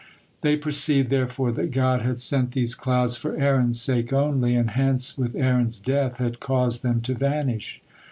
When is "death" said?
5.77-6.17